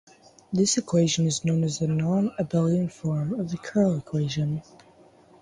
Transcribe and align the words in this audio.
This 0.51 0.79
equation 0.79 1.27
is 1.27 1.45
known 1.45 1.63
as 1.63 1.77
the 1.77 1.85
non-Abelian 1.87 2.91
form 2.91 3.39
of 3.39 3.51
the 3.51 3.57
Curl 3.59 3.99
Equation. 3.99 4.63